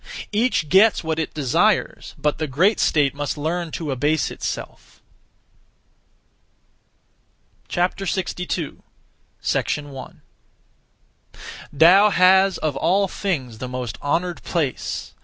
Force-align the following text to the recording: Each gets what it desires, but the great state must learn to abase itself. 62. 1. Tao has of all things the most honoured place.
Each 0.31 0.67
gets 0.67 1.03
what 1.03 1.19
it 1.19 1.35
desires, 1.35 2.15
but 2.17 2.39
the 2.39 2.47
great 2.47 2.79
state 2.79 3.13
must 3.13 3.37
learn 3.37 3.69
to 3.73 3.91
abase 3.91 4.31
itself. 4.31 4.99
62. 7.69 8.81
1. 8.81 10.21
Tao 11.77 12.09
has 12.09 12.57
of 12.57 12.75
all 12.75 13.07
things 13.07 13.59
the 13.59 13.67
most 13.69 13.99
honoured 14.01 14.41
place. 14.41 15.13